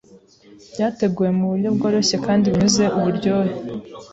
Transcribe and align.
byateguwe 0.73 1.29
mu 1.37 1.45
buryo 1.49 1.69
bworoshye 1.75 2.15
kandi 2.25 2.45
bunyuze 2.51 2.83
uburyohe. 2.97 3.53